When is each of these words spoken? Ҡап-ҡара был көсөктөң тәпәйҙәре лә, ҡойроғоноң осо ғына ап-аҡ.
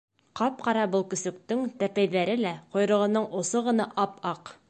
Ҡап-ҡара 0.37 0.85
был 0.95 1.03
көсөктөң 1.11 1.61
тәпәйҙәре 1.83 2.37
лә, 2.45 2.55
ҡойроғоноң 2.77 3.31
осо 3.43 3.65
ғына 3.71 3.89
ап-аҡ. 4.07 4.55